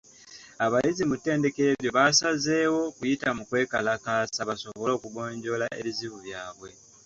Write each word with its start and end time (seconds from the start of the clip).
Abayizi 0.65 1.03
mu 1.09 1.15
ttendekero 1.19 1.69
eryo 1.75 1.89
baasazeewo 1.97 2.81
kuyita 2.97 3.29
mu 3.37 3.43
kwekalakaasa 3.49 4.41
basobole 4.49 4.91
okugonjoola 4.97 5.65
ebizibu 5.79 6.17
byabwe. 6.25 6.69